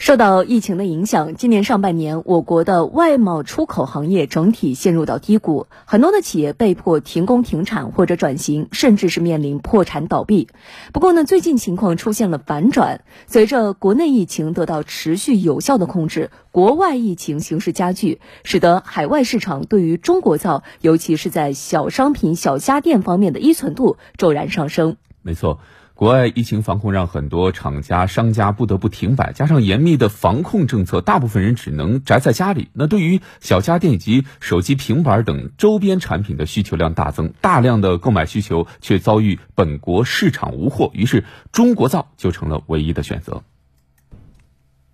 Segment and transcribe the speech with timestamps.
[0.00, 10.48] 受到疫情的影响，今年上半年我国的外贸出口行业整体陷入到低谷，很多的企业被迫停工停产或者转型，甚至是面临破产倒闭。
[10.94, 24.96] 不过呢，最近情况出现了反转，随着国内疫情得到持续有效的控制，国外疫情形势加剧，使得海外市场对于中国造，尤其是在小商品、小家电方面的依存度骤然上升。
[25.20, 25.58] 没错。
[26.00, 32.70] 国外疫情防控让很多厂家、商家不得不停摆，加上严密的防控政策，大部分人只能宅在家里。
[32.72, 43.42] 那对于小家电以及手机、平板等周边产品的需求量大增，大量的购买需求却遭遇本国市场无货，于是中国造就成了唯一的选择。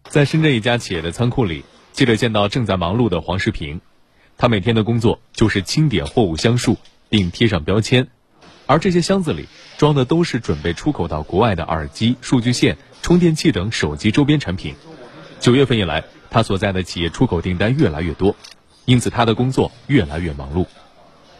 [0.08, 3.80] 在深圳一家企业的仓库里，记者见到正在忙碌的黄世平，
[4.36, 6.76] 他每天的工作就是清点货物箱数，
[7.08, 8.08] 并贴上标签。
[8.66, 9.46] 而这些箱子里
[9.78, 14.74] 装的都是准备出口到国外的耳机、数据线、充电器等手机周边产品。
[15.38, 18.34] 九月份以来，他所在的企业出口订单越来越多，
[18.84, 20.66] 因此他的工作越来越忙碌。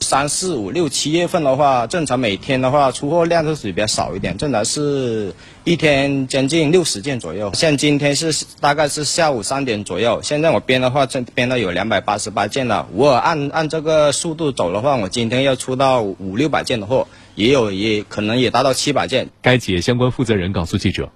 [0.07, 7.53] 三四五六七月份的话，正常每天的话出货量是比较少一点，正常是一天将近六十件左右。
[7.55, 12.87] 像今天是大概是下午三点左右，现在我编的话，这编到有两百八十八件了。
[12.93, 19.31] 我按按这个速度走的话，我今天要出到五六百件的货，也有也可能也达到七百件。
[19.43, 21.11] 该企业相关负责人告诉记者，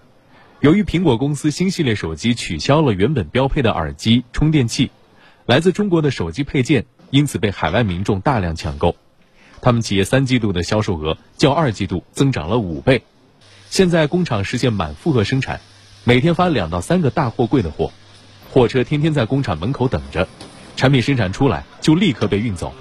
[0.58, 4.90] 由于苹果公司新系列手机取消了原本标配的耳机、充电器，
[5.46, 6.86] 来自中国的手机配件。
[7.10, 8.96] 因此被海外民众大量抢购，
[9.60, 13.02] 他们企业三季度的销售额较二季度增长了五倍。
[13.68, 15.60] 现在工厂实现满负荷生产，
[16.04, 17.92] 每天发两到三个大货柜的货，
[18.50, 20.28] 货车天天在工厂门口等着，
[20.76, 22.72] 产品生产出来就立刻被运走。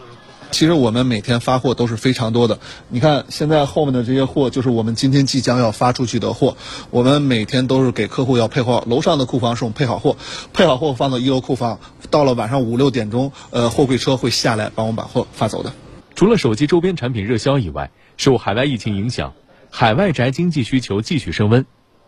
[0.52, 6.58] 其实我们每天发货都是非常多的，你看现在后面的这些货就是我们今天即将要发出去的货。
[6.90, 10.18] 我们每天都是给客户要配货，楼上的库房是我们配好货，
[10.52, 15.72] 配好货放到一楼库房，到了晚上五六点钟，呃，货柜车会下来帮我们把货发走的。
[16.16, 19.34] 除了手机周边产品热销以外，受海外疫情影响，
[19.70, 21.66] 海外宅经济需求继续升温。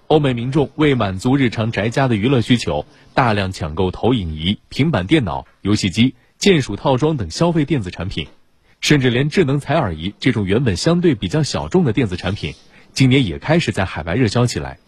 [0.07, 6.15] 欧美民众为满足日常宅家的娱乐需求，大量抢购投影仪、平板电脑、游戏机。
[6.37, 8.25] 键鼠套装等消费电子产品，
[8.81, 12.55] 甚至连智能采耳仪这种原本相对比较小众的电子产品，
[12.93, 14.79] 今年也开始在海外热销起来。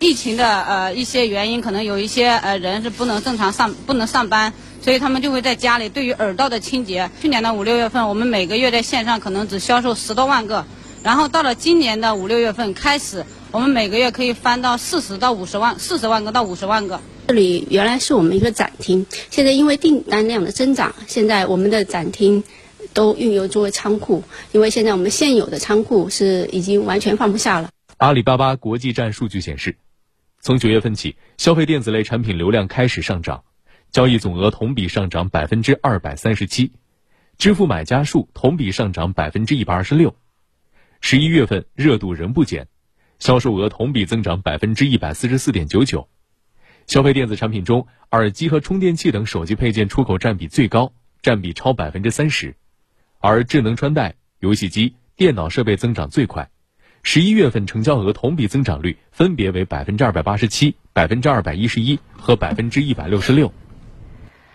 [0.00, 7.10] 疫情的呃一些原因，可能有一些呃人是不能正常上不能上班，所以他们就会在家里对于耳道的清洁。
[7.22, 10.66] 去年的五六月份，我们每个月在线上可能只销售十多万个，
[11.04, 17.00] 然后到了今年的五六月份开始，我们每个月可以翻到四十到五十万，四十万个到五十万个。
[17.28, 22.42] 这里原来是我们一个展厅，现在因为订单量的增长，现在我们的展厅
[22.98, 27.70] 都运用作为仓库，因为现在我们现有的仓库是已经完全放不下了。
[27.98, 29.76] 阿里巴巴国际站数据显示，
[30.40, 33.44] 从九月份起，消费电子类产品流量开始上涨，
[33.92, 36.72] 交易总额同比上涨百分之二百三十七，
[37.38, 40.16] 支付买家数同比上涨百分之一百二十六，
[41.00, 42.66] 十一月份热度仍不减，
[43.20, 46.08] 销售额同比增长百分之一百四十四点九九。
[46.88, 50.92] 消费电子产品中，耳机和充电器等手机配件出口占比最高，
[51.22, 52.56] 占比超百分之三十，
[53.20, 56.50] 而智能穿戴、游戏机、电脑设备增长最快，
[57.02, 63.52] 十一月份成交额同比增长率分别为百分之二百八十七、百分之二百一十一和百分之一百六十六。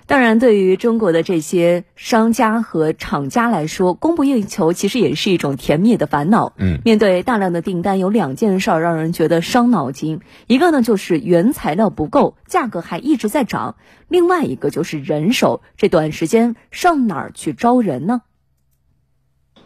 [0.05, 6.53] 当然，对于中国的这些商家和厂家来说，供不应求其实也是一种甜蜜的烦恼。
[6.57, 10.19] 嗯，面对大量的订单，有两件事儿让人觉得伤脑筋。
[10.47, 13.75] 一个呢，就是原材料不够，价格还一直在涨；
[14.09, 18.21] 另外一个就是人手，这短时间上哪儿去招人呢？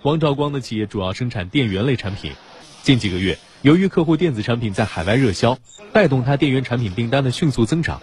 [0.03, 2.31] 王兆光的企业主要生产电源类产品，
[2.83, 5.57] 近几个月，由于客户电子产品在海外热销，
[5.91, 7.99] 带动他电源产品订单的迅速增长。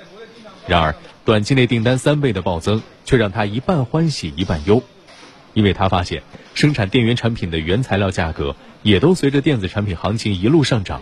[0.66, 4.82] 然而，短期内订单三倍的暴增，却让他一半欢喜一半忧，
[5.52, 6.22] 因为他发现
[6.54, 11.00] 生产电源产品的原材料价格也都随着电子产品行情一路上涨。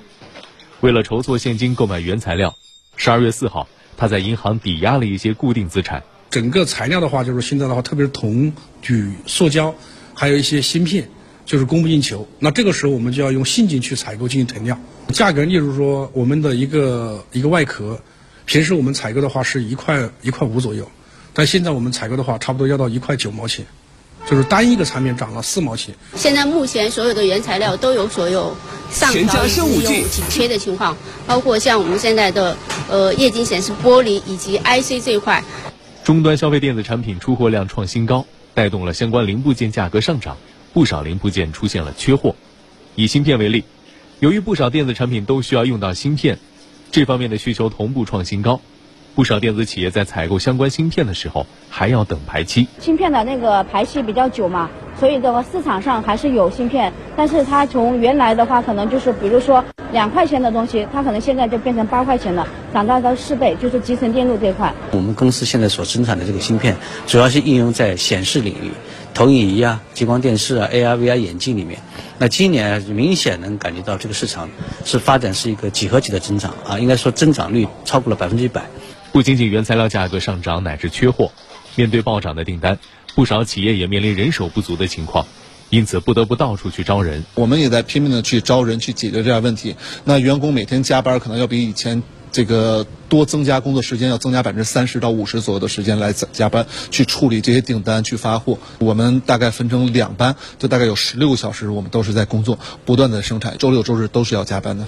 [0.80, 2.54] 为了筹措现金购买原材料，
[2.96, 3.66] 十二月四号，
[3.96, 6.02] 他在银行抵押了一些固定资产。
[6.28, 8.52] 整个材料的话，就是现在的话，特别是铜、
[8.86, 9.74] 铝、塑胶，
[10.22, 11.08] 还有一些芯片，
[11.44, 12.28] 就是供不应求。
[12.38, 14.80] 那这个时候，我们就要用现金去采购进行囤量。
[15.08, 18.00] 价格，例如说我们的一个一个外壳。
[18.46, 20.88] 平时我们采购的话是一块一块五左右，
[21.32, 23.66] 但现在我们采购的话，差不多要到一块九毛钱，
[24.24, 25.92] 就是单一个产品涨了四毛钱。
[26.14, 28.56] 现在目前所有的原材料都有所有
[28.92, 30.96] 上调、有紧缺的情况，
[31.26, 32.56] 包括像我们现在的
[32.88, 35.42] 呃液晶显示玻璃以及 IC 这一块。
[36.04, 40.36] 终端消费电子产品出货量创新高，带动了相关零部件价格上涨，
[40.72, 42.34] 不少零部件出现了缺货。
[42.94, 43.64] 以芯片为例，
[44.20, 46.38] 由于不少电子产品都需要用到芯片。
[46.90, 48.60] 这方面的需求同步创新高，
[49.14, 52.68] 不少电子企业在采购相关芯片的时候还要等排期。
[52.78, 54.68] 芯片的那个排期比较久嘛，
[55.00, 64.72] 所以的话市场上还是有芯片，但是它从原来的话可能就是比如说两块钱的东西，它可能现在就变成八块钱了，涨到了四倍，就是集成电路这一块。
[64.90, 66.74] 我们公司现在所生产的这个芯片，
[67.06, 68.72] 主要是应用在显示领域，
[69.12, 71.78] 投影仪啊、激光电视啊、AR、VR 眼镜里面。
[72.18, 74.48] 那今年明显能感觉到这个市场
[74.84, 78.62] 是发展是一个几何级的增长啊，应该说增长率超过了百分之一百。
[79.12, 81.32] 不仅仅原材料价格上涨乃至缺货，
[81.74, 82.78] 面对暴涨的订单，
[83.14, 85.26] 不少企业也面临人手不足的情况，
[85.72, 87.24] 因此不得不到处去招人。
[87.34, 89.74] 我们也在拼命的去招人，去解决这样问题。
[90.04, 98.58] 那员工每天加班可能要比以前这个多增加工作时间，要增加百分之三十到五十左右的时间来加班去处理这些订单，去发货。
[98.80, 104.84] 我们大概分成两班，就大概有十六个小时，我们都是在工作，不断的生产，周六周日都是要加班的。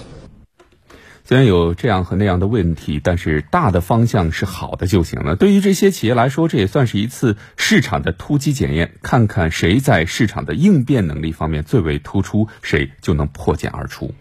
[1.27, 5.35] 虽然有这样和那样的问题，但是大的方向是好的就行了。
[5.35, 14.13] 对于这些企业来说，这也算是一次市场的突击检验，看看谁在市场的应变能力方面最为突出，谁就能破茧而出。